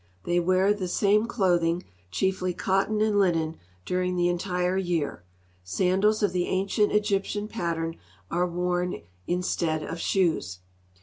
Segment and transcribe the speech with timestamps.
[0.23, 5.23] They wear the same clothing, chiefly cotton and linen, during the entire year;
[5.63, 10.61] sandals of the ancient Egyptian pattern.are worn instead of shoes.